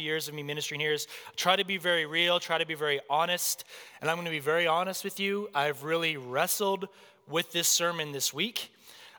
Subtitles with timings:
[0.00, 1.06] years of me ministering here is
[1.36, 3.64] try to be very real, try to be very honest.
[4.00, 5.48] And I'm going to be very honest with you.
[5.54, 6.88] I've really wrestled
[7.28, 8.70] with this sermon this week.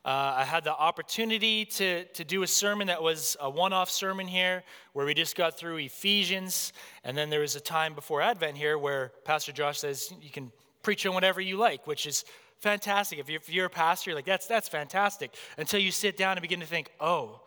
[0.05, 3.89] Uh, I had the opportunity to, to do a sermon that was a one off
[3.89, 6.73] sermon here where we just got through Ephesians.
[7.03, 10.51] And then there was a time before Advent here where Pastor Josh says you can
[10.83, 12.23] preach on whatever you like, which is
[12.59, 13.17] fantastic.
[13.17, 15.33] If you're, if you're a pastor, you're like, that's, that's fantastic.
[15.57, 17.41] Until you sit down and begin to think, oh,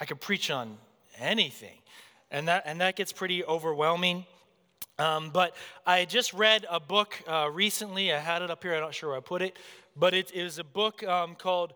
[0.00, 0.78] I could preach on
[1.18, 1.78] anything
[2.30, 4.26] and that, and that gets pretty overwhelming.
[4.98, 5.54] Um, but
[5.86, 8.12] I just read a book uh, recently.
[8.12, 9.56] I had it up here, I'm not sure where I put it,
[9.96, 11.74] but it is a book um, called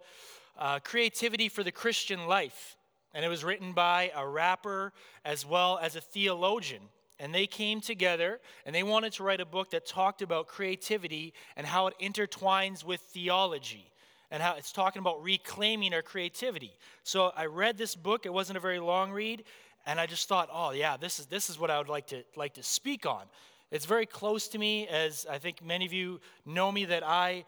[0.58, 2.76] uh, Creativity for the Christian Life.
[3.14, 4.92] And it was written by a rapper
[5.24, 6.82] as well as a theologian.
[7.18, 11.34] And they came together and they wanted to write a book that talked about creativity
[11.56, 13.92] and how it intertwines with theology
[14.32, 16.72] and how it's talking about reclaiming our creativity.
[17.04, 18.26] So I read this book.
[18.26, 19.44] It wasn't a very long read,
[19.86, 22.22] and I just thought, oh yeah, this is this is what I would like to
[22.36, 23.22] like to speak on.
[23.70, 27.44] It's very close to me, as I think many of you know me that I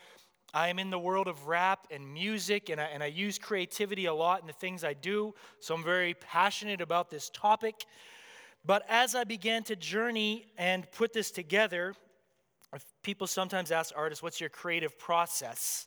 [0.53, 4.07] I am in the world of rap and music, and I, and I use creativity
[4.07, 5.35] a lot in the things I do.
[5.61, 7.87] So I'm very passionate about this topic.
[8.65, 11.95] But as I began to journey and put this together,
[13.03, 15.87] people sometimes ask artists, What's your creative process?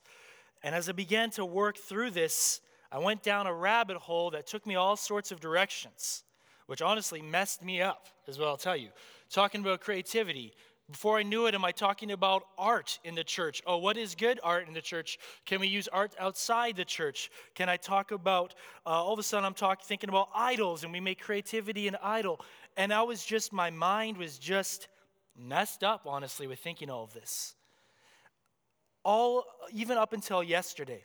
[0.64, 2.61] And as I began to work through this,
[2.92, 6.23] I went down a rabbit hole that took me all sorts of directions
[6.68, 8.90] which honestly messed me up, is what I'll tell you.
[9.30, 10.54] Talking about creativity.
[10.90, 13.62] Before I knew it, am I talking about art in the church?
[13.66, 15.18] Oh, what is good art in the church?
[15.45, 17.30] Can we use art outside the church?
[17.56, 18.54] Can I talk about,
[18.86, 21.98] uh, all of a sudden, I'm talking, thinking about idols, and we make creativity an
[22.02, 22.40] idol.
[22.78, 24.88] And I was just, my mind was just
[25.38, 27.56] messed up, honestly, with thinking all of this.
[29.04, 31.04] All, even up until yesterday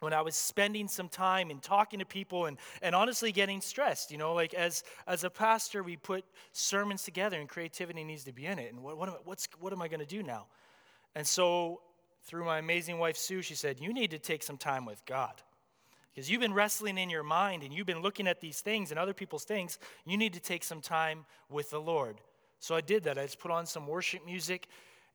[0.00, 4.10] when I was spending some time and talking to people and, and honestly getting stressed.
[4.10, 8.32] You know, like as, as a pastor, we put sermons together and creativity needs to
[8.32, 8.72] be in it.
[8.72, 10.46] And what, what, am, what's, what am I going to do now?
[11.14, 11.80] And so,
[12.24, 15.32] through my amazing wife, Sue, she said, You need to take some time with God.
[16.12, 18.98] Because you've been wrestling in your mind and you've been looking at these things and
[18.98, 19.78] other people's things.
[20.06, 22.20] You need to take some time with the Lord.
[22.58, 23.18] So I did that.
[23.18, 24.66] I just put on some worship music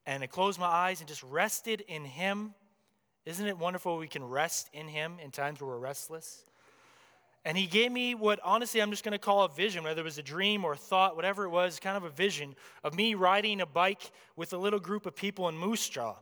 [0.06, 2.54] and I closed my eyes and just rested in Him
[3.26, 6.46] isn't it wonderful we can rest in Him in times where we're restless?
[7.46, 10.06] And He gave me what, honestly, I'm just going to call a vision, whether it
[10.06, 13.16] was a dream or a thought, whatever it was, kind of a vision of me
[13.16, 16.16] riding a bike with a little group of people in Moose Jaw.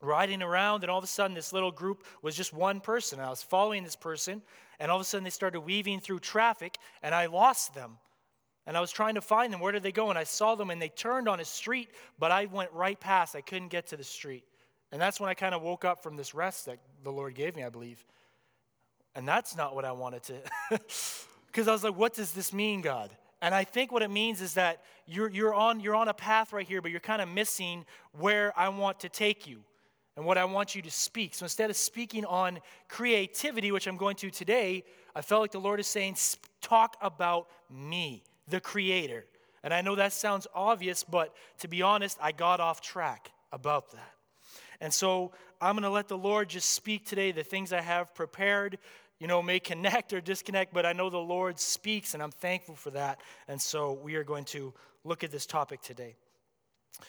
[0.00, 3.18] Riding around, and all of a sudden, this little group was just one person.
[3.18, 4.42] I was following this person,
[4.78, 7.98] and all of a sudden, they started weaving through traffic, and I lost them.
[8.64, 9.58] And I was trying to find them.
[9.58, 10.10] Where did they go?
[10.10, 13.34] And I saw them, and they turned on a street, but I went right past.
[13.34, 14.44] I couldn't get to the street.
[14.92, 17.56] And that's when I kind of woke up from this rest that the Lord gave
[17.56, 18.04] me, I believe.
[19.14, 20.78] And that's not what I wanted to.
[21.48, 23.10] Because I was like, what does this mean, God?
[23.40, 26.52] And I think what it means is that you're, you're, on, you're on a path
[26.52, 29.64] right here, but you're kind of missing where I want to take you
[30.16, 31.34] and what I want you to speak.
[31.34, 34.84] So instead of speaking on creativity, which I'm going to today,
[35.14, 36.16] I felt like the Lord is saying,
[36.60, 39.24] talk about me, the creator.
[39.62, 43.92] And I know that sounds obvious, but to be honest, I got off track about
[43.92, 44.12] that.
[44.80, 47.32] And so I'm going to let the Lord just speak today.
[47.32, 48.78] The things I have prepared,
[49.18, 52.76] you know, may connect or disconnect, but I know the Lord speaks, and I'm thankful
[52.76, 53.20] for that.
[53.48, 54.72] And so we are going to
[55.04, 56.16] look at this topic today.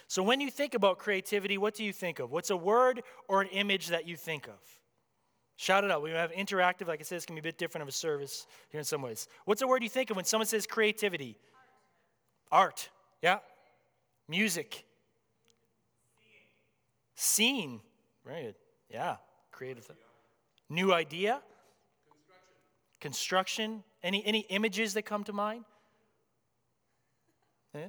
[0.08, 2.30] So when you think about creativity, what do you think of?
[2.30, 4.58] What's a word or an image that you think of?
[5.56, 6.02] Shout it out.
[6.02, 8.46] We have interactive, like I said, it's can be a bit different of a service
[8.70, 9.28] here in some ways.
[9.44, 11.36] What's a word you think of when someone says creativity?
[12.50, 12.62] Art.
[12.62, 12.88] Art.
[13.20, 13.38] Yeah.
[14.26, 14.84] Music.
[17.20, 17.82] Scene.
[18.24, 18.54] Right.
[18.88, 19.16] Yeah.
[19.52, 19.86] Creative.
[20.70, 21.42] New idea.
[22.98, 23.84] Construction.
[24.02, 25.66] Any, any images that come to mind?
[27.74, 27.88] Eh?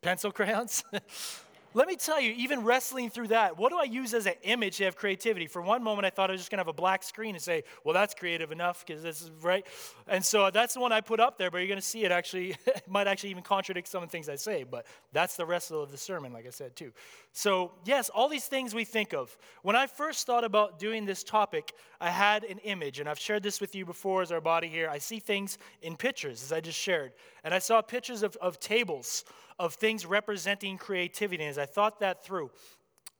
[0.00, 0.82] Pencil crayons?
[1.76, 4.78] Let me tell you, even wrestling through that, what do I use as an image
[4.78, 5.46] to have creativity?
[5.46, 7.44] For one moment, I thought I was just going to have a black screen and
[7.44, 9.66] say, well, that's creative enough because this is right.
[10.08, 12.04] And so uh, that's the one I put up there, but you're going to see
[12.04, 15.36] it actually, it might actually even contradict some of the things I say, but that's
[15.36, 16.94] the wrestle of the sermon, like I said, too.
[17.32, 19.36] So, yes, all these things we think of.
[19.60, 23.42] When I first thought about doing this topic, I had an image, and I've shared
[23.42, 24.88] this with you before as our body here.
[24.88, 27.12] I see things in pictures, as I just shared.
[27.44, 29.24] And I saw pictures of, of tables
[29.58, 31.44] of things representing creativity.
[31.44, 32.50] And as I thought that through,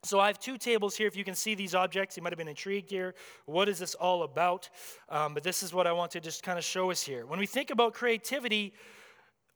[0.03, 1.09] so I have two tables here.
[1.09, 3.15] If you can see these objects, you might have been intrigued here.
[3.47, 4.69] What is this all about?
[5.09, 7.27] Um, but this is what I want to just kind of show us here.
[7.27, 8.73] When we think about creativity,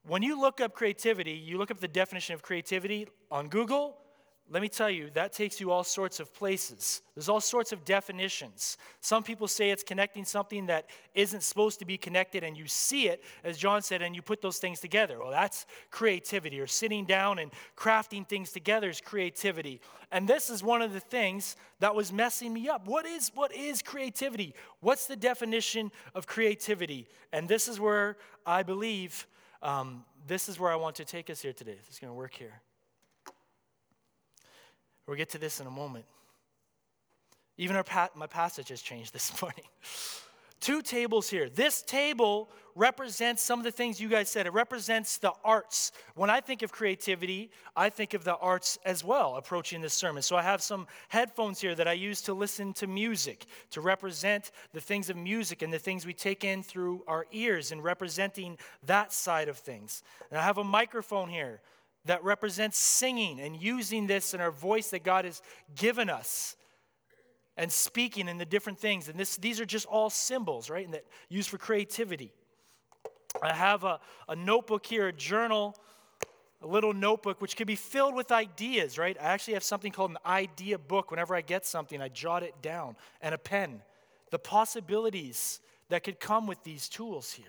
[0.05, 3.97] when you look up creativity, you look up the definition of creativity on Google,
[4.53, 7.03] let me tell you, that takes you all sorts of places.
[7.15, 8.79] There's all sorts of definitions.
[9.01, 13.07] Some people say it's connecting something that isn't supposed to be connected, and you see
[13.07, 15.21] it, as John said, and you put those things together.
[15.21, 19.81] Well, that's creativity, or sitting down and crafting things together is creativity.
[20.11, 22.89] And this is one of the things that was messing me up.
[22.89, 24.55] What is, what is creativity?
[24.81, 27.07] What's the definition of creativity?
[27.33, 29.29] And this is where I believe,
[29.63, 31.77] um, this is where I want to take us here today.
[31.79, 32.63] This is going to work here.
[35.11, 36.05] We'll get to this in a moment.
[37.59, 39.65] Even our pa- my passage has changed this morning.
[40.61, 41.49] Two tables here.
[41.49, 44.47] This table represents some of the things you guys said.
[44.47, 45.91] It represents the arts.
[46.15, 50.23] When I think of creativity, I think of the arts as well approaching this sermon.
[50.23, 54.53] So I have some headphones here that I use to listen to music, to represent
[54.73, 58.59] the things of music and the things we take in through our ears and representing
[58.85, 60.05] that side of things.
[60.31, 61.63] And I have a microphone here
[62.07, 65.43] that represents singing and using this in our voice that God has
[65.77, 66.57] given us
[67.57, 69.09] and speaking in the different things.
[69.09, 70.85] And this, these are just all symbols, right?
[70.85, 72.33] And that used for creativity.
[73.43, 75.77] I have a, a notebook here, a journal,
[76.63, 79.17] a little notebook, which can be filled with ideas, right?
[79.21, 81.11] I actually have something called an idea book.
[81.11, 83.83] Whenever I get something, I jot it down, and a pen.
[84.31, 87.47] The possibilities that could come with these tools here.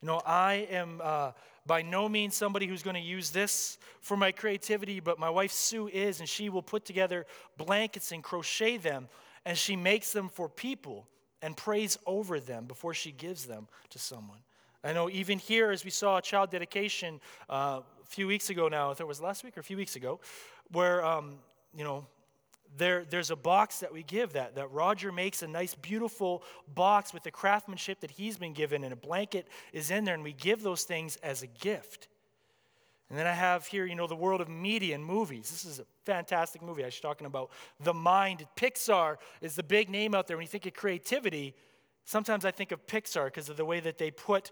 [0.00, 1.32] You know, I am uh,
[1.66, 5.52] by no means somebody who's going to use this for my creativity, but my wife
[5.52, 7.26] Sue is, and she will put together
[7.56, 9.08] blankets and crochet them,
[9.44, 11.06] and she makes them for people
[11.40, 14.38] and prays over them before she gives them to someone.
[14.84, 18.68] I know even here, as we saw a child dedication uh, a few weeks ago
[18.68, 20.20] now, if it was last week or a few weeks ago,
[20.72, 21.38] where, um,
[21.76, 22.04] you know,
[22.76, 26.42] there, there's a box that we give that, that Roger makes a nice, beautiful
[26.74, 30.22] box with the craftsmanship that he's been given, and a blanket is in there, and
[30.22, 32.08] we give those things as a gift.
[33.10, 35.50] And then I have here, you know, the world of media and movies.
[35.50, 36.82] This is a fantastic movie.
[36.82, 38.46] I was talking about The Mind.
[38.56, 40.38] Pixar is the big name out there.
[40.38, 41.54] When you think of creativity,
[42.06, 44.50] sometimes I think of Pixar because of the way that they put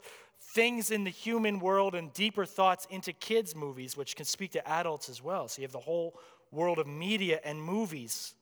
[0.55, 4.69] things in the human world and deeper thoughts into kids' movies, which can speak to
[4.69, 5.49] adults as well.
[5.49, 6.19] So you have the whole
[6.51, 8.35] world of media and movies.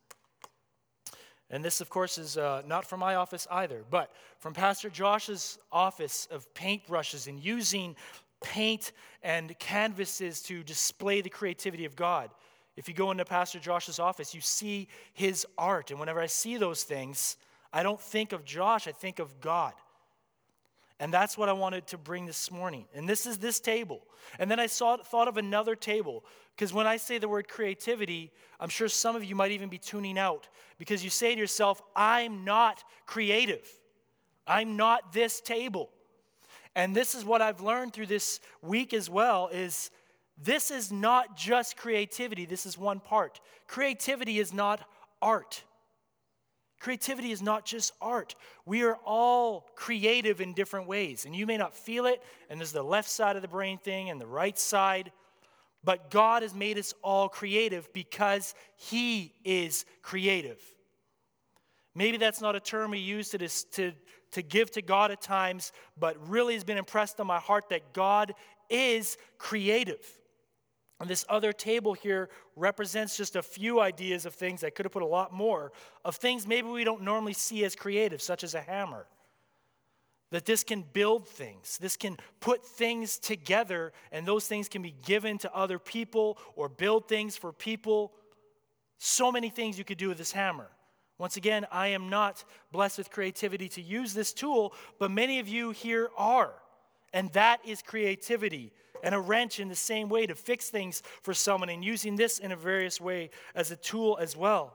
[1.51, 5.59] And this, of course, is uh, not from my office either, but from Pastor Josh's
[5.73, 7.97] office of paintbrushes and using
[8.43, 12.31] paint and canvases to display the creativity of God.
[12.77, 15.91] If you go into Pastor Josh's office, you see his art.
[15.91, 17.37] And whenever I see those things,
[17.73, 19.73] I don't think of Josh, I think of God.
[21.01, 22.87] And that's what I wanted to bring this morning.
[22.95, 24.03] And this is this table.
[24.39, 26.25] And then I saw, thought of another table.
[26.57, 29.79] Because when I say the word creativity, I'm sure some of you might even be
[29.79, 33.65] tuning out because you say to yourself, I'm not creative.
[34.47, 35.91] I'm not this table.
[36.75, 39.91] And this is what I've learned through this week as well is
[40.37, 43.41] this is not just creativity, this is one part.
[43.67, 44.89] Creativity is not
[45.21, 45.63] art.
[46.79, 48.35] Creativity is not just art.
[48.65, 51.25] We are all creative in different ways.
[51.25, 54.11] And you may not feel it, and there's the left side of the brain thing
[54.11, 55.11] and the right side.
[55.83, 60.61] But God has made us all creative because He is creative.
[61.95, 63.93] Maybe that's not a term we use to, to,
[64.33, 67.93] to give to God at times, but really has been impressed on my heart that
[67.93, 68.35] God
[68.71, 70.07] is creative.
[71.01, 74.65] And this other table here represents just a few ideas of things.
[74.65, 75.73] I could have put a lot more
[76.05, 79.07] of things maybe we don't normally see as creative, such as a hammer.
[80.31, 84.95] That this can build things, this can put things together, and those things can be
[85.07, 88.13] given to other people or build things for people.
[88.99, 90.69] So many things you could do with this hammer.
[91.17, 95.49] Once again, I am not blessed with creativity to use this tool, but many of
[95.49, 96.53] you here are.
[97.13, 101.35] And that is creativity and a wrench in the same way to fix things for
[101.35, 104.75] someone and using this in a various way as a tool as well.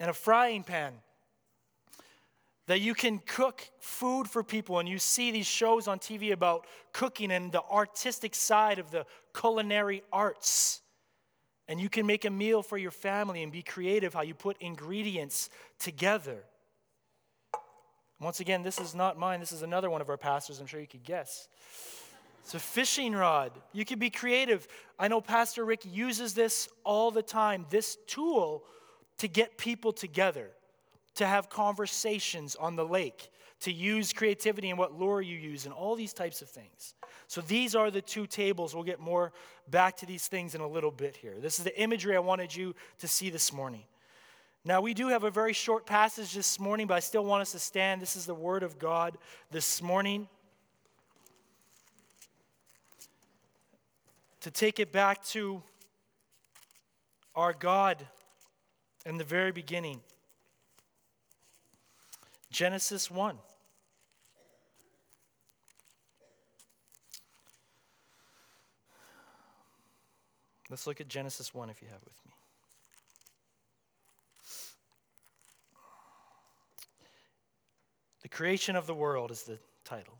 [0.00, 0.94] And a frying pan
[2.66, 6.66] that you can cook food for people and you see these shows on TV about
[6.92, 9.04] cooking and the artistic side of the
[9.38, 10.80] culinary arts.
[11.68, 14.56] And you can make a meal for your family and be creative how you put
[14.60, 16.44] ingredients together.
[18.20, 19.40] Once again, this is not mine.
[19.40, 20.60] This is another one of our pastors.
[20.60, 21.48] I'm sure you could guess.
[22.44, 23.52] It's a fishing rod.
[23.72, 24.68] You can be creative.
[24.98, 28.64] I know Pastor Rick uses this all the time, this tool
[29.16, 30.50] to get people together,
[31.14, 35.72] to have conversations on the lake, to use creativity and what lure you use, and
[35.72, 36.92] all these types of things.
[37.28, 38.74] So these are the two tables.
[38.74, 39.32] We'll get more
[39.70, 41.36] back to these things in a little bit here.
[41.40, 43.84] This is the imagery I wanted you to see this morning.
[44.66, 47.52] Now, we do have a very short passage this morning, but I still want us
[47.52, 48.02] to stand.
[48.02, 49.16] This is the Word of God
[49.50, 50.28] this morning.
[54.44, 55.62] To take it back to
[57.34, 58.06] our God
[59.06, 60.00] in the very beginning.
[62.50, 63.38] Genesis 1.
[70.68, 72.32] Let's look at Genesis 1 if you have with me.
[78.20, 80.18] The creation of the world is the title.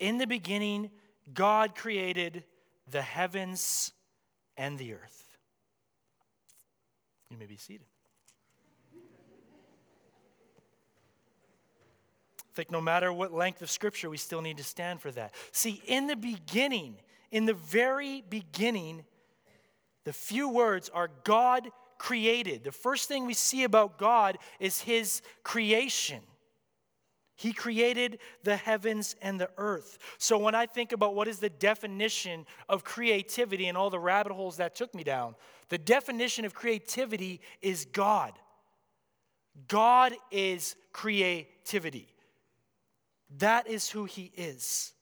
[0.00, 0.90] In the beginning,
[1.32, 2.42] God created
[2.90, 3.92] the heavens
[4.56, 5.36] and the earth.
[7.30, 7.86] You may be seated.
[12.40, 15.32] I think no matter what length of scripture, we still need to stand for that.
[15.52, 16.96] See, in the beginning,
[17.30, 19.04] in the very beginning,
[20.04, 21.68] the few words are God
[21.98, 22.64] created.
[22.64, 26.20] The first thing we see about God is his creation.
[27.38, 29.98] He created the heavens and the earth.
[30.18, 34.32] So when I think about what is the definition of creativity and all the rabbit
[34.32, 35.36] holes that took me down,
[35.68, 38.32] the definition of creativity is God.
[39.68, 42.08] God is creativity.
[43.38, 44.92] That is who He is.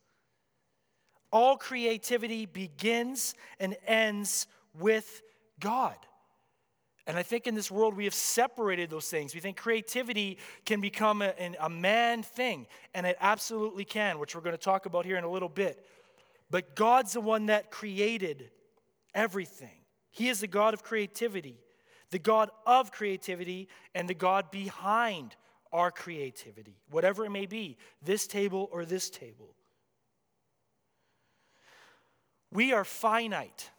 [1.32, 4.46] All creativity begins and ends
[4.78, 5.22] with
[5.58, 5.96] God.
[7.06, 9.34] And I think in this world we have separated those things.
[9.34, 14.40] We think creativity can become a, a man thing, and it absolutely can, which we're
[14.40, 15.86] going to talk about here in a little bit.
[16.50, 18.50] But God's the one that created
[19.14, 19.84] everything.
[20.10, 21.58] He is the God of creativity,
[22.10, 25.36] the God of creativity, and the God behind
[25.72, 29.54] our creativity, whatever it may be, this table or this table.
[32.52, 33.70] We are finite.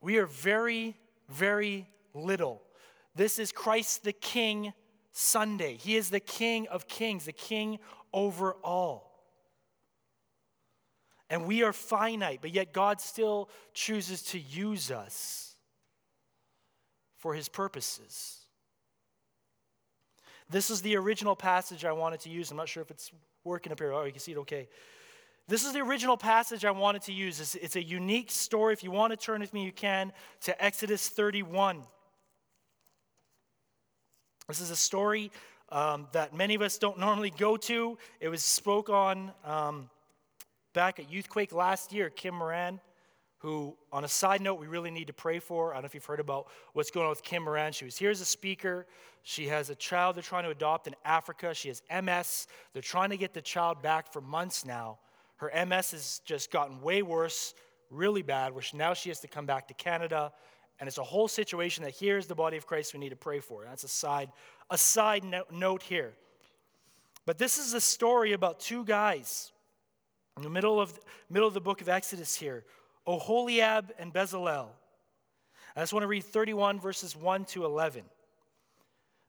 [0.00, 0.96] We are very
[1.28, 2.62] very little.
[3.14, 4.72] This is Christ the King
[5.12, 5.76] Sunday.
[5.76, 7.78] He is the King of kings, the King
[8.12, 9.06] over all.
[11.28, 15.54] And we are finite, but yet God still chooses to use us
[17.16, 18.38] for his purposes.
[20.48, 22.50] This is the original passage I wanted to use.
[22.50, 23.10] I'm not sure if it's
[23.42, 23.92] working up here.
[23.92, 24.68] Oh, you can see it okay.
[25.48, 27.40] This is the original passage I wanted to use.
[27.40, 28.72] It's, it's, a unique story.
[28.72, 31.84] If you want to turn with me, you can to Exodus 31.
[34.48, 35.30] This is a story
[35.68, 37.96] um, that many of us don't normally go to.
[38.18, 39.88] It was spoke on um,
[40.74, 42.10] back at Youthquake last year.
[42.10, 42.80] Kim Moran,
[43.38, 45.70] who, on a side note, we really need to pray for.
[45.70, 47.70] I don't know if you've heard about what's going on with Kim Moran.
[47.72, 48.84] She was here as a speaker.
[49.22, 51.54] She has a child they're trying to adopt in Africa.
[51.54, 52.48] She has MS.
[52.72, 54.98] They're trying to get the child back for months now.
[55.36, 57.54] Her MS has just gotten way worse,
[57.90, 60.32] really bad, where now she has to come back to Canada.
[60.78, 63.40] And it's a whole situation that here's the body of Christ we need to pray
[63.40, 63.64] for.
[63.64, 64.30] That's a side,
[64.70, 66.12] a side note here.
[67.24, 69.52] But this is a story about two guys
[70.36, 70.98] in the middle of,
[71.30, 72.64] middle of the book of Exodus here
[73.06, 74.68] Oholiab and Bezalel.
[75.74, 78.02] I just want to read 31 verses 1 to 11.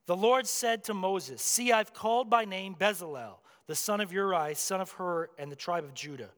[0.05, 3.35] The Lord said to Moses, See, I've called by name Bezalel
[3.67, 6.29] the son of Uri, son of Hur, and the tribe of Judah.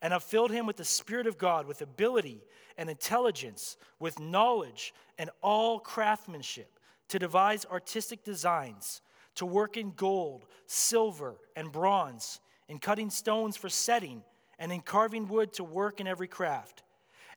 [0.00, 2.40] And have filled him with the Spirit of God, with ability
[2.76, 9.00] and intelligence, with knowledge and all craftsmanship, to devise artistic designs,
[9.34, 14.22] to work in gold, silver, and bronze, in cutting stones for setting,
[14.58, 16.84] and in carving wood to work in every craft.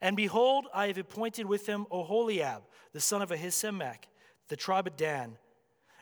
[0.01, 2.61] And behold, I have appointed with him Oholiab,
[2.93, 4.03] the son of Ahisamach,
[4.49, 5.37] the tribe of Dan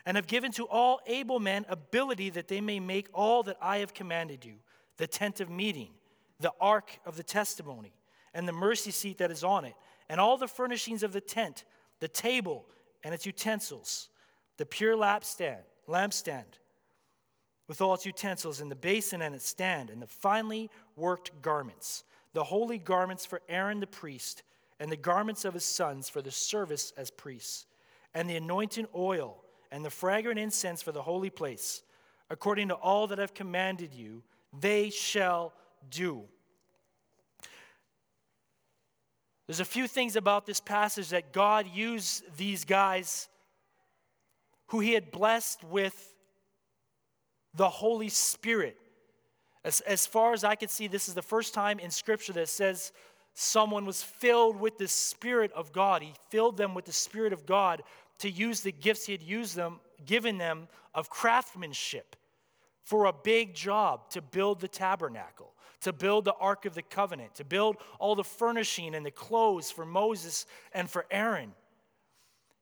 [0.06, 3.78] and have given to all able men ability that they may make all that I
[3.78, 4.54] have commanded you
[4.96, 5.90] the tent of meeting,
[6.40, 7.92] the ark of the testimony,
[8.34, 9.74] and the mercy seat that is on it,
[10.08, 11.64] and all the furnishings of the tent,
[12.00, 12.66] the table
[13.02, 14.08] and its utensils,
[14.58, 16.58] the pure lampstand, lampstand
[17.66, 22.04] with all its utensils, and the basin and its stand, and the finely worked garments,
[22.32, 24.42] the holy garments for Aaron the priest,
[24.80, 27.66] and the garments of his sons for the service as priests,
[28.12, 31.82] and the anointing oil and the fragrant incense for the holy place,
[32.28, 34.22] according to all that I've commanded you,
[34.58, 35.52] they shall
[35.90, 36.24] do.
[39.46, 43.28] There's a few things about this passage that God used these guys
[44.68, 46.14] who he had blessed with
[47.54, 48.76] the Holy Spirit.
[49.64, 52.48] As, as far as I could see, this is the first time in Scripture that
[52.48, 52.92] says
[53.34, 56.02] someone was filled with the Spirit of God.
[56.02, 57.82] He filled them with the Spirit of God
[58.20, 62.16] to use the gifts he had used them, given them of craftsmanship
[62.84, 67.34] for a big job to build the tabernacle, to build the Ark of the Covenant,
[67.36, 71.52] to build all the furnishing and the clothes for Moses and for Aaron.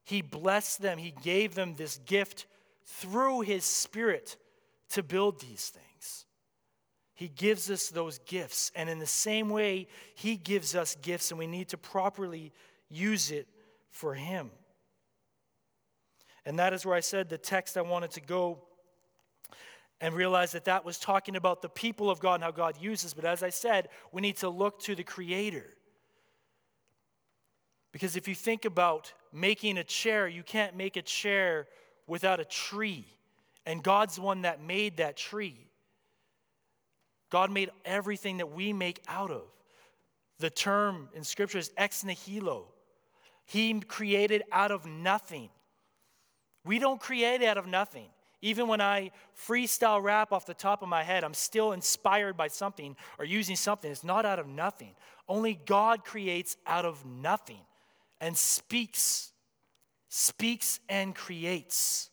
[0.03, 2.45] He blessed them, he gave them this gift
[2.85, 4.37] through his Spirit
[4.89, 6.25] to build these things.
[7.19, 8.71] He gives us those gifts.
[8.77, 12.53] And in the same way, He gives us gifts, and we need to properly
[12.87, 13.45] use it
[13.91, 14.51] for Him.
[16.49, 18.57] And that is where I said the text I wanted to go
[20.01, 23.13] and realize that that was talking about the people of God and how God uses.
[23.13, 25.67] But as I said, we need to look to the Creator.
[27.91, 31.67] Because if you think about making a chair, you can't make a chair
[32.07, 33.05] without a tree.
[33.67, 35.67] And God's the one that made that tree.
[37.29, 39.43] God made everything that we make out of.
[40.39, 42.65] The term in Scripture is ex nihilo.
[43.45, 45.51] He created out of nothing.
[46.65, 48.07] We don't create out of nothing.
[48.41, 49.11] Even when I
[49.47, 53.55] freestyle rap off the top of my head, I'm still inspired by something or using
[53.55, 53.91] something.
[53.91, 54.95] It's not out of nothing.
[55.27, 57.59] Only God creates out of nothing
[58.21, 59.31] and speaks,
[60.07, 62.09] speaks and creates.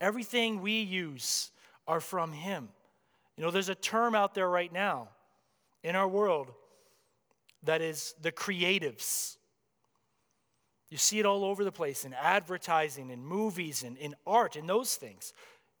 [0.00, 1.50] Everything we use
[1.86, 2.68] are from Him.
[3.36, 5.08] You know, there's a term out there right now
[5.82, 6.52] in our world
[7.62, 9.35] that is the creatives.
[10.90, 14.66] You see it all over the place in advertising, in movies, and in art, in
[14.66, 15.32] those things.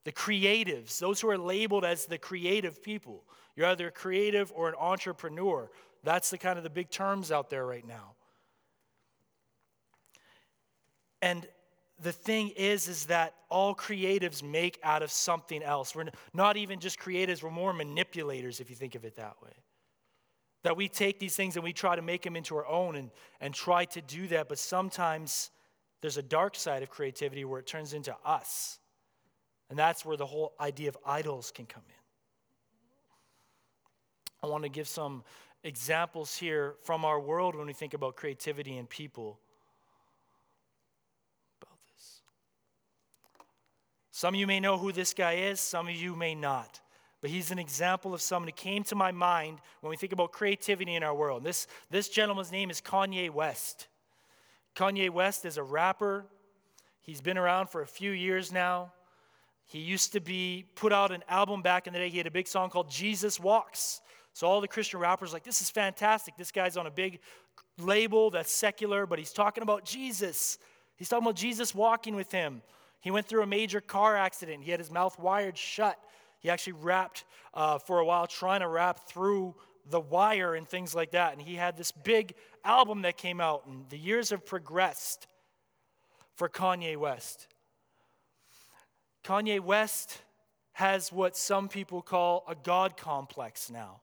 [0.04, 3.24] The creatives, those who are labeled as the creative people.
[3.54, 5.70] You're either a creative or an entrepreneur.
[6.04, 8.14] That's the kind of the big terms out there right now.
[11.22, 11.46] And
[12.02, 15.94] the thing is is that all creatives make out of something else.
[15.94, 19.52] We're not even just creatives, we're more manipulators if you think of it that way.
[20.66, 23.12] That we take these things and we try to make them into our own and,
[23.40, 25.52] and try to do that, but sometimes
[26.00, 28.80] there's a dark side of creativity where it turns into us.
[29.70, 31.94] And that's where the whole idea of idols can come in.
[34.42, 35.22] I want to give some
[35.62, 39.38] examples here from our world when we think about creativity and people.
[41.62, 42.22] About this.
[44.10, 46.80] Some of you may know who this guy is, some of you may not
[47.20, 50.32] but he's an example of someone who came to my mind when we think about
[50.32, 51.44] creativity in our world.
[51.44, 53.88] This, this gentleman's name is Kanye West.
[54.74, 56.26] Kanye West is a rapper.
[57.00, 58.92] He's been around for a few years now.
[59.64, 62.08] He used to be put out an album back in the day.
[62.08, 64.00] He had a big song called Jesus Walks.
[64.32, 66.36] So all the Christian rappers like, this is fantastic.
[66.36, 67.20] This guy's on a big
[67.78, 70.58] label that's secular, but he's talking about Jesus.
[70.96, 72.62] He's talking about Jesus walking with him.
[73.00, 74.62] He went through a major car accident.
[74.62, 75.98] He had his mouth wired shut.
[76.46, 79.56] He actually rapped uh, for a while, trying to rap through
[79.90, 81.32] the wire and things like that.
[81.32, 85.26] And he had this big album that came out, and the years have progressed
[86.36, 87.48] for Kanye West.
[89.24, 90.22] Kanye West
[90.74, 94.02] has what some people call a God complex now.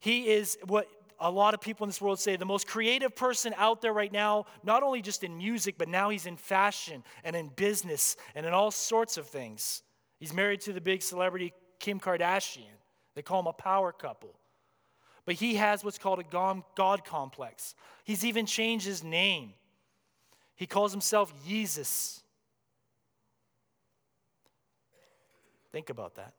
[0.00, 0.88] He is what
[1.20, 4.10] a lot of people in this world say the most creative person out there right
[4.10, 8.46] now, not only just in music, but now he's in fashion and in business and
[8.46, 9.82] in all sorts of things.
[10.24, 12.78] He's married to the big celebrity Kim Kardashian.
[13.14, 14.34] They call him a power couple.
[15.26, 17.74] But he has what's called a God complex.
[18.04, 19.52] He's even changed his name.
[20.56, 22.22] He calls himself Jesus.
[25.72, 26.32] Think about that.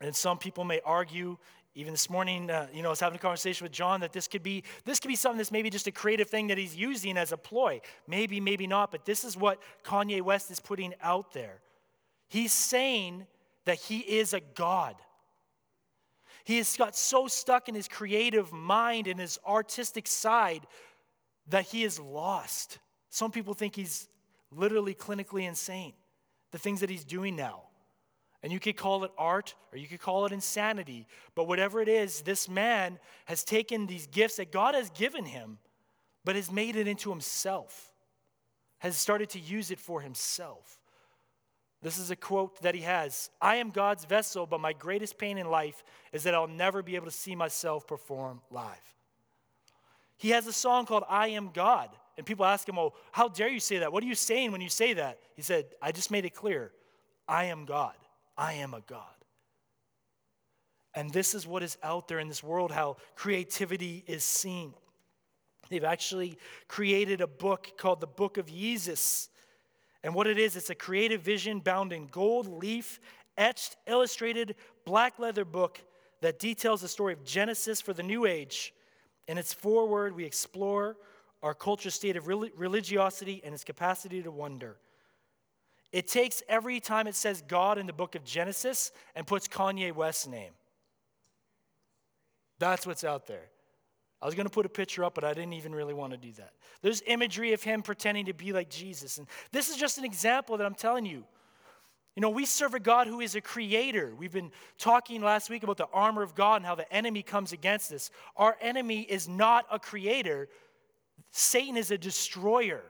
[0.00, 1.36] And some people may argue,
[1.74, 4.26] even this morning, uh, you know, I was having a conversation with John that this
[4.26, 7.18] could be this could be something that's maybe just a creative thing that he's using
[7.18, 7.82] as a ploy.
[8.08, 8.90] Maybe, maybe not.
[8.90, 11.60] But this is what Kanye West is putting out there.
[12.32, 13.26] He's saying
[13.66, 14.96] that he is a God.
[16.44, 20.66] He has got so stuck in his creative mind and his artistic side
[21.50, 22.78] that he is lost.
[23.10, 24.08] Some people think he's
[24.50, 25.92] literally clinically insane,
[26.52, 27.64] the things that he's doing now.
[28.42, 31.06] And you could call it art or you could call it insanity.
[31.34, 35.58] But whatever it is, this man has taken these gifts that God has given him,
[36.24, 37.92] but has made it into himself,
[38.78, 40.78] has started to use it for himself.
[41.82, 45.36] This is a quote that he has I am God's vessel, but my greatest pain
[45.36, 48.94] in life is that I'll never be able to see myself perform live.
[50.16, 51.90] He has a song called I Am God.
[52.16, 53.92] And people ask him, Oh, how dare you say that?
[53.92, 55.18] What are you saying when you say that?
[55.34, 56.70] He said, I just made it clear.
[57.26, 57.94] I am God.
[58.36, 59.06] I am a God.
[60.94, 64.74] And this is what is out there in this world, how creativity is seen.
[65.70, 69.28] They've actually created a book called the Book of Yeezus
[70.04, 73.00] and what it is, it's a creative vision bound in gold leaf,
[73.36, 75.80] etched, illustrated, black leather book
[76.20, 78.74] that details the story of Genesis for the new age.
[79.28, 80.96] In its foreword, we explore
[81.42, 84.76] our culture's state of religiosity and its capacity to wonder.
[85.92, 89.92] It takes every time it says God in the book of Genesis and puts Kanye
[89.94, 90.52] West's name.
[92.58, 93.50] That's what's out there.
[94.22, 96.16] I was going to put a picture up, but I didn't even really want to
[96.16, 96.52] do that.
[96.80, 99.18] There's imagery of him pretending to be like Jesus.
[99.18, 101.24] And this is just an example that I'm telling you.
[102.14, 104.14] You know, we serve a God who is a creator.
[104.16, 107.52] We've been talking last week about the armor of God and how the enemy comes
[107.52, 108.10] against us.
[108.36, 110.48] Our enemy is not a creator,
[111.32, 112.82] Satan is a destroyer.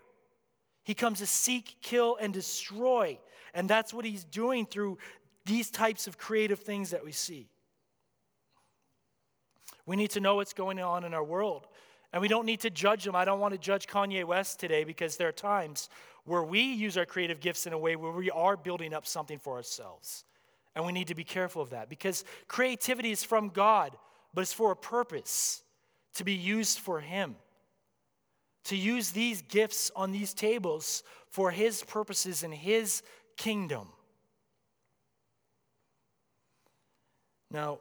[0.84, 3.18] He comes to seek, kill, and destroy.
[3.54, 4.98] And that's what he's doing through
[5.46, 7.48] these types of creative things that we see.
[9.86, 11.66] We need to know what's going on in our world.
[12.12, 13.16] And we don't need to judge them.
[13.16, 15.88] I don't want to judge Kanye West today because there are times
[16.24, 19.38] where we use our creative gifts in a way where we are building up something
[19.38, 20.24] for ourselves.
[20.74, 23.96] And we need to be careful of that because creativity is from God,
[24.34, 25.62] but it's for a purpose
[26.14, 27.36] to be used for Him.
[28.66, 33.02] To use these gifts on these tables for His purposes in His
[33.36, 33.88] kingdom.
[37.50, 37.80] Now,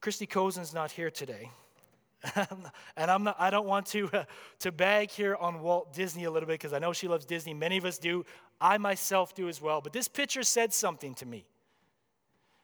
[0.00, 1.50] Christy Cozen's not here today.
[2.96, 4.24] and I'm not, I don't want to, uh,
[4.60, 7.54] to bag here on Walt Disney a little bit because I know she loves Disney.
[7.54, 8.24] Many of us do.
[8.60, 9.80] I myself do as well.
[9.80, 11.46] But this picture said something to me.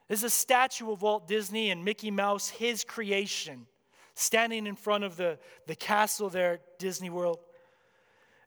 [0.09, 3.67] There's a statue of Walt Disney and Mickey Mouse, his creation,
[4.15, 7.39] standing in front of the, the castle there at Disney World.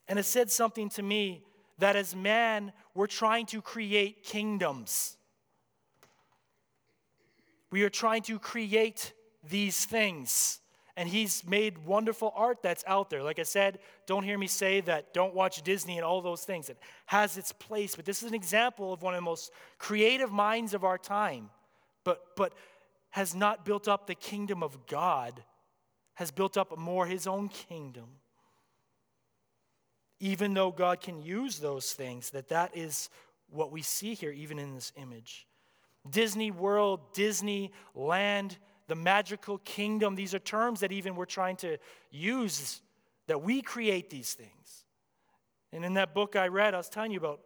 [0.08, 1.44] And it said something to me
[1.80, 5.18] that as man, we're trying to create kingdoms.
[7.72, 9.14] We are trying to create
[9.48, 10.60] these things.
[10.98, 13.24] And he's made wonderful art that's out there.
[13.24, 16.70] Like I said, don't hear me say that don't watch Disney and all those things.
[16.70, 20.30] It has its place, but this is an example of one of the most creative
[20.30, 21.52] minds of our time,
[22.04, 22.54] but, but
[23.12, 25.42] has not built up the kingdom of God,
[26.16, 28.08] has built up more his own kingdom.
[30.20, 33.10] Even though God can use those things, that that is
[33.50, 35.48] what we see here, even in this image.
[36.08, 38.58] Disney World, Disney Land,
[38.88, 40.16] the magical kingdom.
[40.16, 41.78] These are terms that even we're trying to
[42.12, 42.82] use,
[43.28, 44.86] that we create these things.
[45.72, 47.42] And in that book I read, I was telling you about,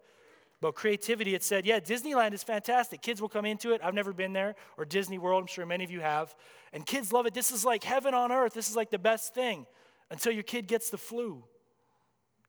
[0.62, 1.36] about creativity.
[1.36, 3.02] It said, yeah, Disneyland is fantastic.
[3.02, 3.82] Kids will come into it.
[3.84, 6.34] I've never been there, or Disney World, I'm sure many of you have.
[6.72, 7.34] And kids love it.
[7.34, 8.54] This is like heaven on earth.
[8.54, 9.66] This is like the best thing
[10.10, 11.44] until your kid gets the flu.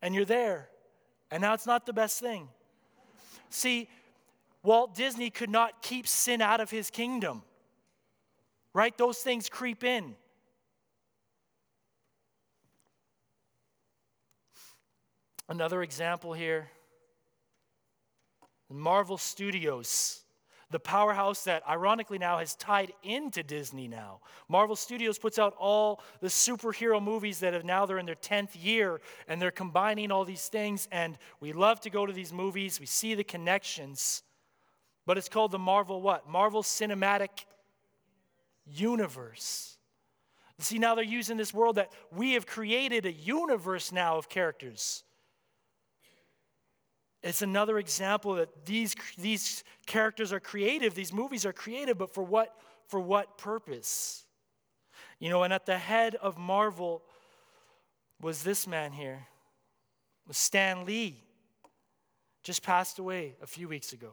[0.01, 0.69] And you're there.
[1.31, 2.49] And now it's not the best thing.
[3.51, 3.89] See,
[4.65, 7.43] Walt Disney could not keep sin out of his kingdom
[8.75, 8.97] right?
[8.99, 10.17] Those things creep in.
[15.49, 16.71] Another example here
[18.71, 20.23] Marvel Studios,
[20.71, 24.21] the powerhouse that ironically now has tied into Disney now.
[24.49, 28.51] Marvel Studios puts out all the superhero movies that have now they're in their 10th
[28.61, 32.81] year and they're combining all these things and we love to go to these movies,
[32.81, 34.23] we see the connections.
[35.07, 36.29] But it's called the Marvel what?
[36.29, 37.45] Marvel Cinematic
[38.67, 39.77] universe.
[40.61, 45.03] See, now they're using this world that we have created a universe now of characters.
[47.23, 52.23] It's another example that these, these characters are creative, these movies are creative, but for
[52.23, 52.55] what,
[52.87, 54.25] for what purpose?
[55.19, 57.03] You know, and at the head of Marvel
[58.21, 59.27] was this man here,
[60.29, 61.17] was Stan Lee,
[62.43, 64.13] just passed away a few weeks ago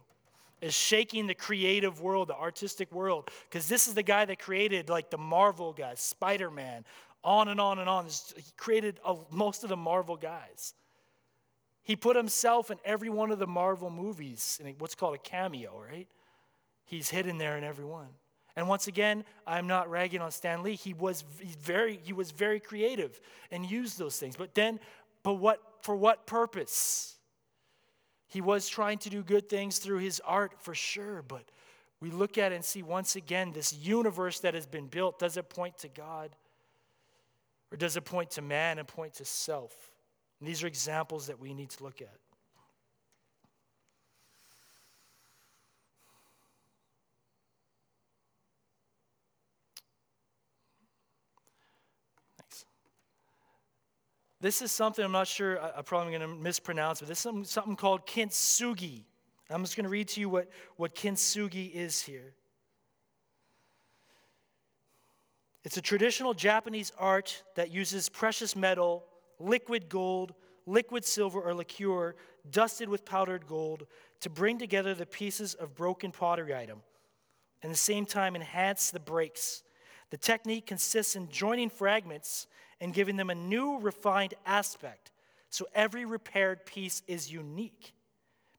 [0.62, 4.89] is shaking the creative world, the artistic world, because this is the guy that created
[4.89, 6.86] like the Marvel guys, Spider Man,
[7.24, 8.06] on and on and on.
[8.06, 10.74] He created a, most of the Marvel guys.
[11.84, 15.82] He put himself in every one of the Marvel movies in what's called a cameo,
[15.91, 16.08] right?
[16.86, 18.10] He's hidden there in every one.
[18.56, 20.76] And once again, I'm not ragging on Stan Lee.
[20.76, 21.24] He was
[21.62, 23.19] very, he was very creative
[23.50, 24.36] and used those things.
[24.36, 24.80] But then,
[25.24, 27.15] but what for what purpose?
[28.32, 31.44] He was trying to do good things through his art for sure, but
[32.00, 35.20] we look at it and see once again this universe that has been built.
[35.20, 36.32] Does it point to God?
[37.74, 39.91] Or does it point to man and point to self?
[40.39, 42.21] And these are examples that we need to look at.
[54.42, 57.44] This is something I'm not sure, I'm probably going to mispronounce, but this is something,
[57.44, 59.04] something called kintsugi.
[59.52, 62.34] I'm just going to read to you what, what kintsugi is here.
[65.64, 69.06] It's a traditional Japanese art that uses precious metal,
[69.40, 70.34] liquid gold,
[70.66, 72.16] liquid silver, or lacquer
[72.50, 73.86] dusted with powdered gold
[74.22, 76.82] to bring together the pieces of broken pottery item
[77.62, 79.62] and at the same time enhance the breaks.
[80.10, 82.48] The technique consists in joining fragments
[82.82, 85.12] and giving them a new refined aspect.
[85.50, 87.94] So every repaired piece is unique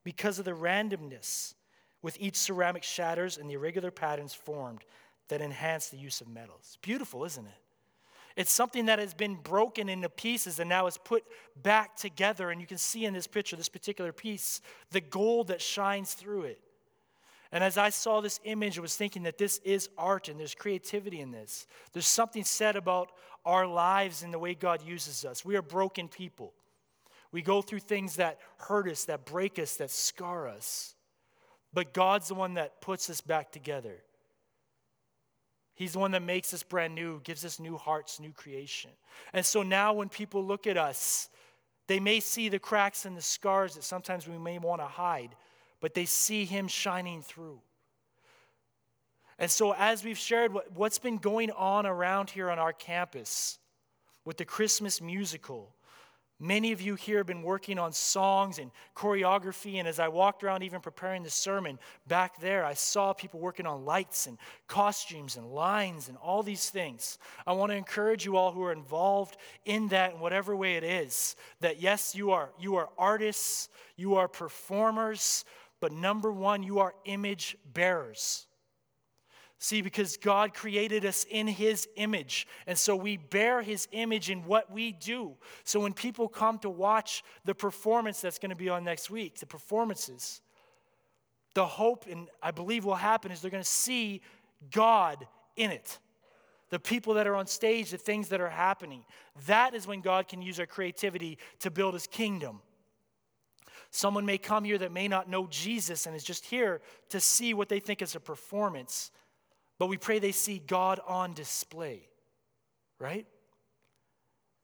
[0.04, 1.54] because of the randomness
[2.00, 4.84] with each ceramic shatters and the irregular patterns formed
[5.28, 6.78] that enhance the use of metals.
[6.82, 7.52] Beautiful, isn't it?
[8.36, 11.24] It's something that has been broken into pieces and now is put
[11.62, 12.50] back together.
[12.50, 16.44] And you can see in this picture, this particular piece, the gold that shines through
[16.44, 16.60] it.
[17.52, 20.54] And as I saw this image, I was thinking that this is art and there's
[20.54, 21.66] creativity in this.
[21.92, 23.12] There's something said about
[23.44, 25.44] our lives and the way God uses us.
[25.44, 26.54] We are broken people.
[27.30, 30.94] We go through things that hurt us, that break us, that scar us.
[31.74, 34.02] But God's the one that puts us back together.
[35.74, 38.90] He's the one that makes us brand new, gives us new hearts, new creation.
[39.32, 41.28] And so now when people look at us,
[41.86, 45.34] they may see the cracks and the scars that sometimes we may want to hide,
[45.82, 47.60] but they see Him shining through.
[49.38, 53.58] And so, as we've shared what, what's been going on around here on our campus
[54.24, 55.74] with the Christmas musical,
[56.42, 60.42] Many of you here have been working on songs and choreography, and as I walked
[60.42, 65.36] around even preparing the sermon back there, I saw people working on lights and costumes
[65.36, 67.16] and lines and all these things.
[67.46, 70.82] I want to encourage you all who are involved in that in whatever way it
[70.82, 75.44] is that yes, you are you are artists, you are performers,
[75.82, 78.46] but number 1, you are image bearers.
[79.58, 82.46] See, because God created us in His image.
[82.68, 85.32] And so we bear His image in what we do.
[85.64, 89.40] So when people come to watch the performance that's going to be on next week,
[89.40, 90.40] the performances,
[91.54, 94.20] the hope, and I believe will happen, is they're going to see
[94.70, 95.98] God in it.
[96.70, 99.04] The people that are on stage, the things that are happening.
[99.48, 102.60] That is when God can use our creativity to build His kingdom.
[103.92, 107.54] Someone may come here that may not know Jesus and is just here to see
[107.54, 109.12] what they think is a performance
[109.82, 112.08] but we pray they see God on display,
[113.00, 113.26] right?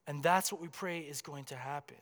[0.07, 1.97] And that's what we pray is going to happen.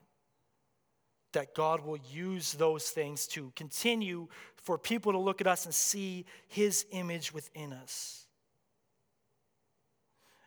[1.32, 5.74] That God will use those things to continue for people to look at us and
[5.74, 8.26] see His image within us.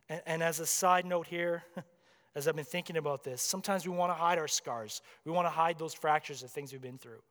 [0.08, 1.64] And, and as a side note here,
[2.36, 5.02] as I've been thinking about this, sometimes we want to hide our scars.
[5.26, 7.22] We want to hide those fractures of things we've been through.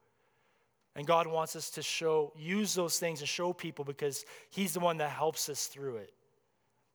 [0.96, 4.80] And God wants us to show, use those things to show people because He's the
[4.80, 6.12] one that helps us through it.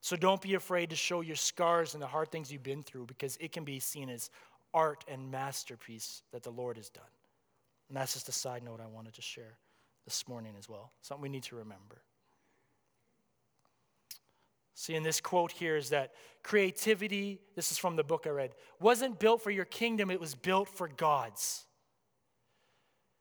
[0.01, 3.05] So don't be afraid to show your scars and the hard things you've been through
[3.05, 4.29] because it can be seen as
[4.73, 7.03] art and masterpiece that the Lord has done.
[7.87, 9.57] And that's just a side note I wanted to share
[10.03, 10.91] this morning as well.
[11.01, 12.01] Something we need to remember.
[14.75, 18.55] See, in this quote here is that creativity, this is from the book I read,
[18.79, 21.65] wasn't built for your kingdom, it was built for God's.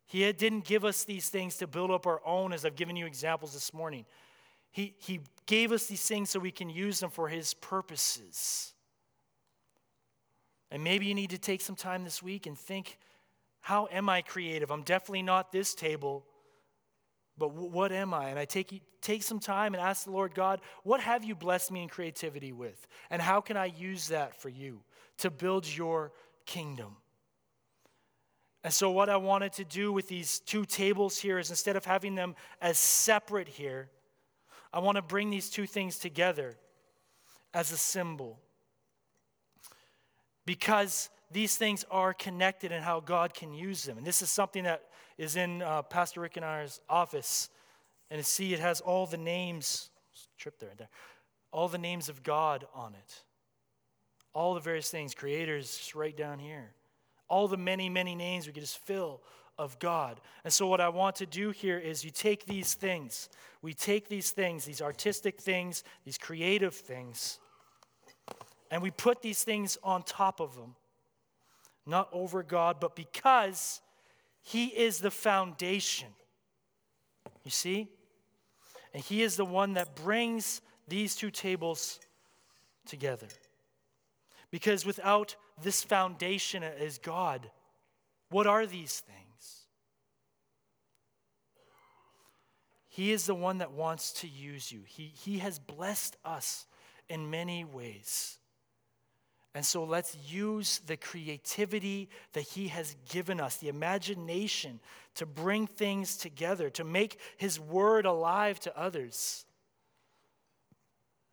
[0.06, 3.06] He didn't give us these things to build up our own, as I've given you
[3.06, 4.04] examples this morning.
[4.70, 8.72] He, he gave us these things so we can use them for His purposes.
[10.70, 12.98] And maybe you need to take some time this week and think
[13.60, 14.70] how am I creative?
[14.70, 16.26] I'm definitely not this table,
[17.42, 18.28] but what am I?
[18.28, 21.72] And I take, take some time and ask the Lord God, what have you blessed
[21.72, 22.86] me in creativity with?
[23.10, 24.78] And how can I use that for you
[25.18, 26.12] to build your
[26.46, 26.98] kingdom?
[28.62, 31.84] And so, what I wanted to do with these two tables here is instead of
[31.84, 33.90] having them as separate here,
[34.72, 36.56] I want to bring these two things together
[37.52, 38.38] as a symbol.
[40.46, 43.98] Because these things are connected and how God can use them.
[43.98, 44.84] And this is something that
[45.18, 47.50] is in uh, Pastor Rick and I's office.
[48.10, 49.90] And see, it has all the names,
[50.38, 50.88] trip there, there,
[51.50, 53.22] all the names of God on it.
[54.34, 56.72] All the various things, creators, right down here
[57.32, 59.22] all the many, many names we could just fill
[59.58, 60.20] of God.
[60.44, 63.30] And so, what I want to do here is you take these things,
[63.62, 67.38] we take these things, these artistic things, these creative things,
[68.70, 70.76] and we put these things on top of them.
[71.86, 73.80] Not over God, but because
[74.42, 76.08] He is the foundation.
[77.44, 77.88] You see?
[78.92, 82.00] And He is the one that brings these two tables
[82.86, 83.28] together.
[84.50, 87.50] Because without this foundation as God,
[88.30, 89.18] what are these things?
[92.88, 94.80] He is the one that wants to use you.
[94.86, 96.66] He, he has blessed us
[97.08, 98.36] in many ways.
[99.54, 104.80] And so let's use the creativity that He has given us, the imagination
[105.16, 109.44] to bring things together, to make His word alive to others.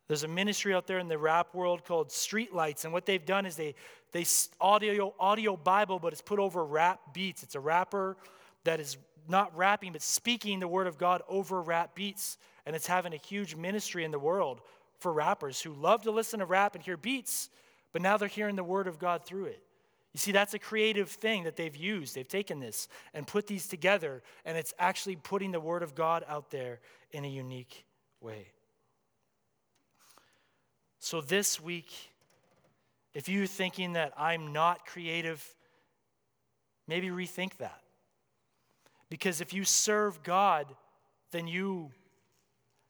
[0.06, 3.46] There's a ministry out there in the rap world called Streetlights, and what they've done
[3.46, 3.74] is they
[4.12, 4.26] they
[4.60, 7.42] audio audio Bible, but it's put over rap beats.
[7.42, 8.16] It's a rapper
[8.64, 8.96] that is
[9.28, 13.18] not rapping but speaking the word of God over rap beats, and it's having a
[13.18, 14.60] huge ministry in the world
[14.98, 17.48] for rappers who love to listen to rap and hear beats,
[17.92, 19.62] but now they're hearing the word of God through it.
[20.12, 22.14] You see, that's a creative thing that they've used.
[22.14, 26.24] They've taken this and put these together, and it's actually putting the word of God
[26.28, 26.80] out there
[27.12, 27.84] in a unique
[28.20, 28.48] way.
[30.98, 31.92] So this week,
[33.14, 35.44] if you're thinking that I'm not creative,
[36.86, 37.80] maybe rethink that.
[39.08, 40.66] Because if you serve God,
[41.30, 41.90] then you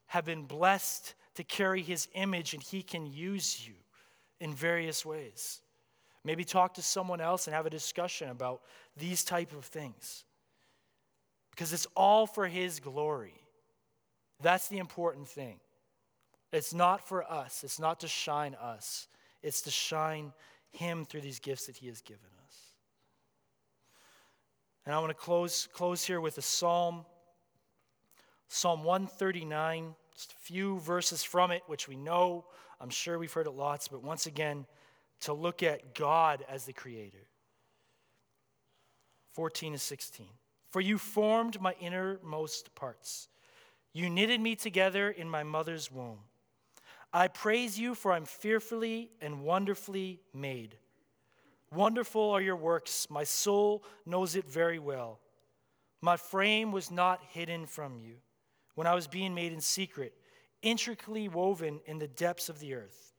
[0.06, 3.74] have been blessed to carry his image and he can use you
[4.40, 5.60] in various ways.
[6.24, 8.62] Maybe talk to someone else and have a discussion about
[8.96, 10.24] these type of things.
[11.50, 13.34] Because it's all for his glory.
[14.42, 15.60] That's the important thing.
[16.52, 19.06] It's not for us, it's not to shine us,
[19.42, 20.32] it's to shine
[20.72, 22.56] him through these gifts that he has given us.
[24.84, 27.04] And I want to close, close here with a psalm,
[28.48, 32.44] Psalm 139, just a few verses from it, which we know.
[32.78, 34.66] I'm sure we've heard it lots, but once again,
[35.20, 37.26] to look at God as the creator.
[39.32, 40.26] 14 to 16.
[40.68, 43.28] For you formed my innermost parts.
[43.94, 46.18] You knitted me together in my mother's womb.
[47.14, 50.76] I praise you, for I'm fearfully and wonderfully made.
[51.74, 53.06] Wonderful are your works.
[53.08, 55.18] My soul knows it very well.
[56.02, 58.16] My frame was not hidden from you
[58.74, 60.14] when I was being made in secret,
[60.62, 63.14] intricately woven in the depths of the earth.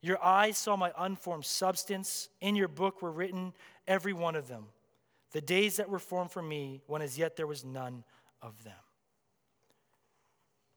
[0.00, 2.28] Your eyes saw my unformed substance.
[2.40, 3.52] In your book were written,
[3.88, 4.66] every one of them,
[5.32, 8.04] the days that were formed for me, when as yet there was none
[8.42, 8.74] of them.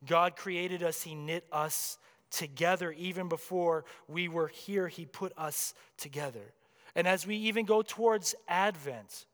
[0.05, 1.97] God created us, He knit us
[2.31, 4.87] together even before we were here.
[4.87, 6.53] He put us together.
[6.95, 9.25] And as we even go towards Advent,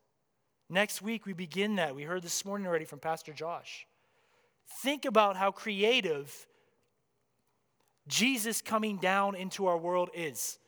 [0.70, 1.96] next week we begin that.
[1.96, 3.88] We heard this morning already from Pastor Josh.
[4.82, 6.48] Think about how creative
[8.08, 10.60] Jesus coming down into our world is.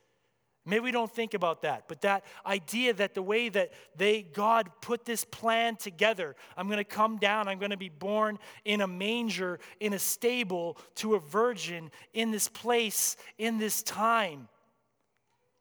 [0.65, 4.69] Maybe we don't think about that, but that idea that the way that they God
[4.81, 8.81] put this plan together, I'm going to come down, I'm going to be born in
[8.81, 14.49] a manger, in a stable, to a virgin, in this place, in this time.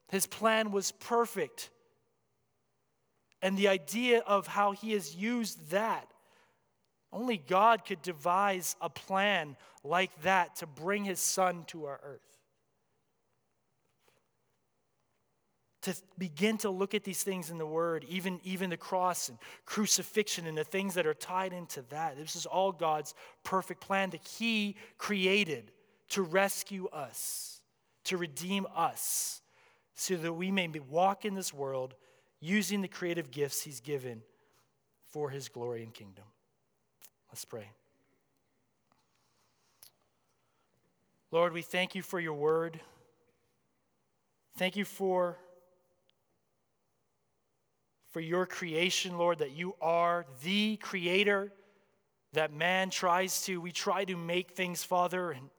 [0.09, 1.69] His plan was perfect.
[3.41, 6.11] And the idea of how he has used that,
[7.11, 12.27] only God could devise a plan like that to bring his son to our earth.
[15.87, 19.37] to begin to look at these things in the Word, even, even the cross and
[19.65, 22.17] crucifixion and the things that are tied into that.
[22.17, 23.13] This is all God's
[23.45, 25.71] perfect plan that He created
[26.09, 27.61] to rescue us,
[28.03, 29.41] to redeem us,
[29.95, 31.95] so that we may walk in this world
[32.41, 34.23] using the creative gifts He's given
[35.07, 36.25] for His glory and kingdom.
[37.29, 37.69] Let's pray.
[41.31, 42.79] Lord, we thank you for your word.
[44.57, 45.37] Thank you for
[48.11, 51.51] for your creation, Lord, that you are the creator,
[52.33, 55.49] that man tries to, we try to make things, Father, and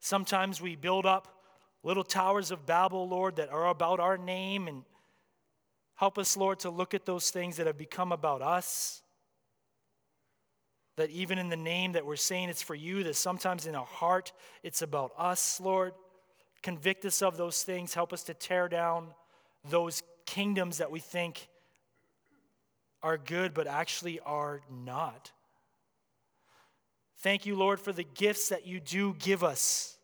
[0.00, 1.42] sometimes we build up
[1.82, 4.82] little towers of Babel, Lord, that are about our name, and
[5.94, 9.01] help us, Lord, to look at those things that have become about us.
[10.96, 13.86] That even in the name that we're saying it's for you, that sometimes in our
[13.86, 15.94] heart it's about us, Lord.
[16.62, 17.94] Convict us of those things.
[17.94, 19.08] Help us to tear down
[19.68, 21.48] those kingdoms that we think
[23.02, 25.32] are good, but actually are not.
[27.18, 29.96] Thank you, Lord, for the gifts that you do give us.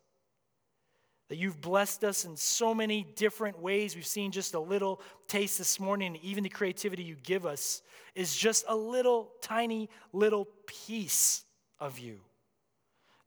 [1.29, 3.95] That you've blessed us in so many different ways.
[3.95, 7.81] We've seen just a little taste this morning, and even the creativity you give us
[8.15, 11.43] is just a little tiny little piece
[11.79, 12.19] of you.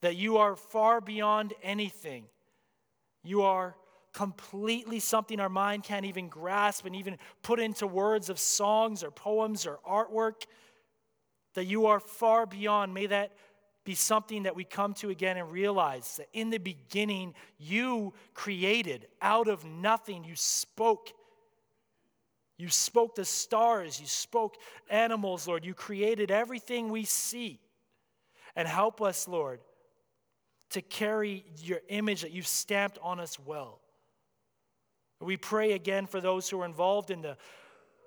[0.01, 2.25] That you are far beyond anything.
[3.23, 3.77] You are
[4.13, 9.11] completely something our mind can't even grasp and even put into words of songs or
[9.11, 10.45] poems or artwork,
[11.55, 12.93] that you are far beyond.
[12.93, 13.33] May that
[13.85, 19.09] be something that we come to again and realize that in the beginning, you created
[19.21, 21.11] out of nothing, you spoke.
[22.59, 24.57] You spoke the stars, you spoke
[24.89, 25.65] animals, Lord.
[25.65, 27.59] You created everything we see.
[28.55, 29.61] And help us, Lord,
[30.71, 33.81] to carry your image that you've stamped on us well.
[35.21, 37.37] We pray again for those who are involved in the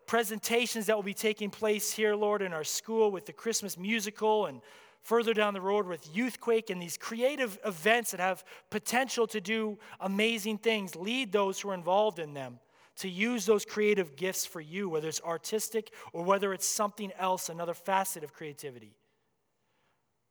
[0.06, 4.46] presentations that will be taking place here, Lord, in our school with the Christmas musical
[4.46, 4.62] and
[5.06, 9.78] further down the road with Youthquake and these creative events that have potential to do
[10.00, 10.96] amazing things.
[10.96, 12.60] Lead those who are involved in them
[12.98, 17.50] to use those creative gifts for you, whether it's artistic or whether it's something else,
[17.50, 18.96] another facet of creativity.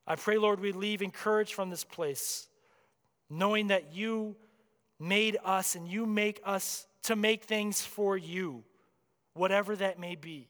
[0.09, 2.49] I pray, Lord, we leave encouraged from this place,
[3.31, 4.35] knowing that you
[4.99, 8.64] made us and you make us to make things for you,
[9.35, 10.49] whatever that may be.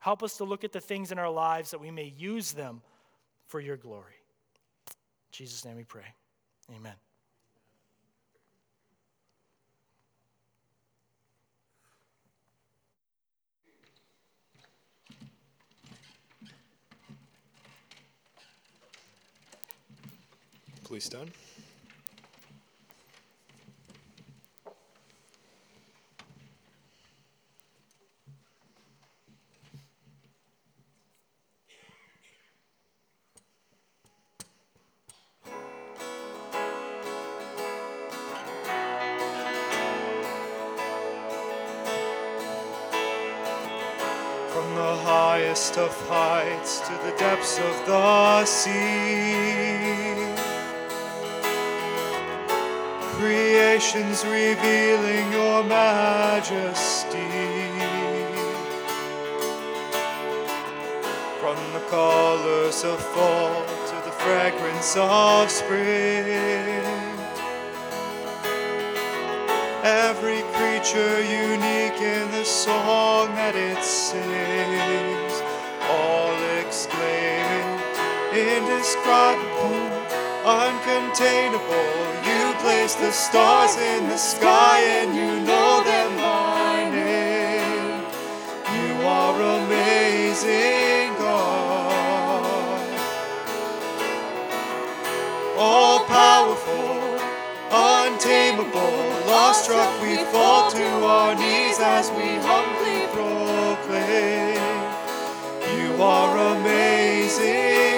[0.00, 2.82] Help us to look at the things in our lives that we may use them
[3.52, 4.14] for your glory.
[4.88, 4.94] In
[5.30, 6.06] Jesus' name we pray.
[6.74, 6.94] Amen.
[20.82, 21.30] Please stand.
[45.42, 48.72] Highest of heights to the depths of the sea.
[53.18, 57.18] Creations revealing your majesty.
[61.40, 67.02] From the colors of fall to the fragrance of spring.
[69.82, 75.11] Every creature unique in the song that it sings,
[78.56, 79.82] indescribable,
[80.44, 81.88] uncontainable.
[82.28, 88.04] You place the stars in the sky and you know them by name.
[88.76, 92.82] You are amazing, God.
[95.58, 96.98] All powerful,
[97.70, 98.98] untamable,
[99.30, 104.60] awestruck we fall to our knees as we humbly proclaim,
[105.76, 107.91] You are amazing,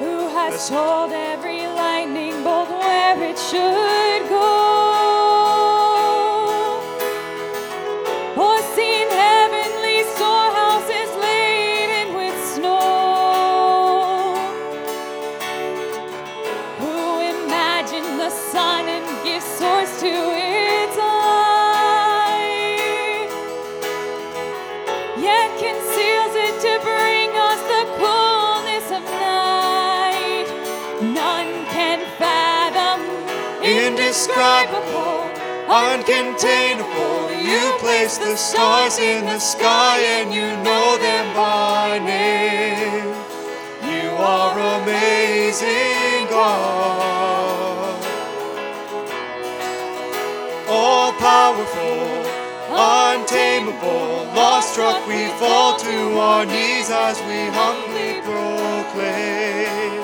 [0.00, 4.61] Who has told every lightning bolt where it should go?
[55.08, 60.00] We fall to our knees as we humbly proclaim.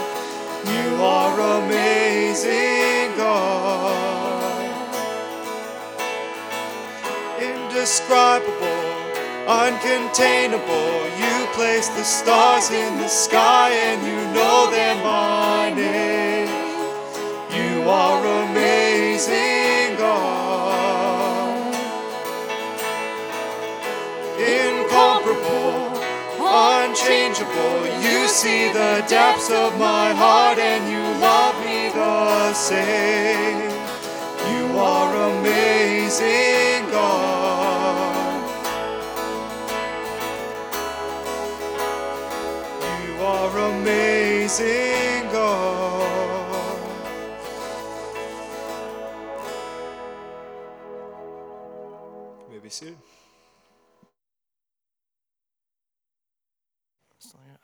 [0.74, 4.68] You are amazing, God.
[7.40, 8.84] Indescribable,
[9.46, 10.90] uncontainable.
[11.22, 16.48] You place the stars in the sky and you know them by name.
[17.58, 20.58] You are amazing, God.
[25.28, 26.00] Incomparable,
[26.40, 27.86] unchangeable.
[28.02, 33.60] You see the depths of my heart and you love me the same.
[34.50, 38.42] You are amazing, God.
[43.04, 45.07] You are amazing,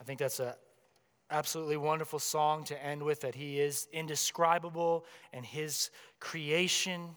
[0.05, 0.55] I think that's a
[1.31, 5.89] absolutely wonderful song to end with that he is indescribable and his
[6.21, 7.17] creation.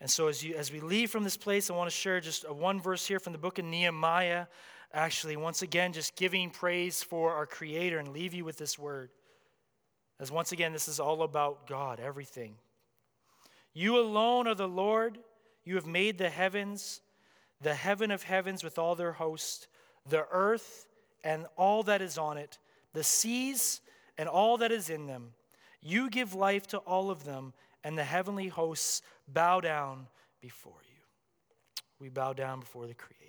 [0.00, 2.44] And so as you as we leave from this place, I want to share just
[2.48, 4.46] a one verse here from the book of Nehemiah.
[4.94, 9.10] Actually, once again, just giving praise for our creator and leave you with this word.
[10.20, 12.54] As once again, this is all about God, everything.
[13.74, 15.18] You alone are the Lord.
[15.64, 17.00] You have made the heavens,
[17.60, 19.66] the heaven of heavens with all their host,
[20.08, 20.86] the earth
[21.24, 22.58] and all that is on it,
[22.92, 23.80] the seas
[24.18, 25.32] and all that is in them.
[25.82, 27.52] You give life to all of them,
[27.84, 30.08] and the heavenly hosts bow down
[30.40, 30.96] before you.
[32.00, 33.22] We bow down before the Creator.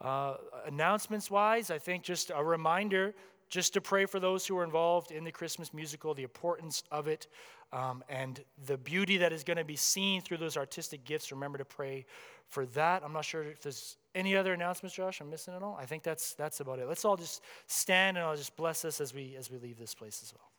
[0.00, 0.36] Uh,
[0.66, 3.14] announcements wise, I think just a reminder
[3.48, 7.08] just to pray for those who are involved in the Christmas musical, the importance of
[7.08, 7.26] it,
[7.72, 11.30] um, and the beauty that is going to be seen through those artistic gifts.
[11.30, 12.06] Remember to pray
[12.48, 13.02] for that.
[13.04, 15.20] I'm not sure if there's any other announcements, Josh.
[15.20, 15.76] I'm missing it all.
[15.80, 16.88] I think that's that's about it.
[16.88, 19.94] Let's all just stand and I'll just bless us as we as we leave this
[19.94, 20.50] place as well.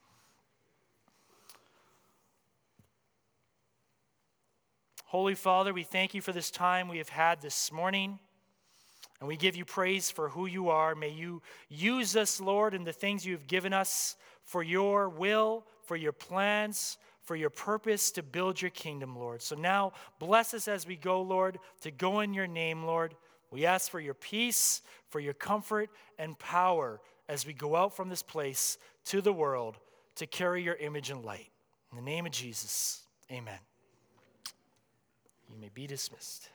[5.06, 8.20] Holy Father, we thank you for this time we have had this morning.
[9.20, 10.94] And we give you praise for who you are.
[10.94, 15.66] May you use us, Lord, in the things you have given us for your will,
[15.84, 19.42] for your plans, for your purpose to build your kingdom, Lord.
[19.42, 23.16] So now, bless us as we go, Lord, to go in your name, Lord.
[23.52, 28.10] We ask for your peace, for your comfort and power as we go out from
[28.10, 29.78] this place to the world
[30.16, 31.50] to carry your image and light.
[31.92, 33.60] In the name of Jesus, amen.
[35.50, 36.50] You may be dismissed.